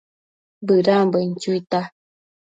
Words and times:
Bëdambuen 0.67 1.31
chuita 1.41 1.79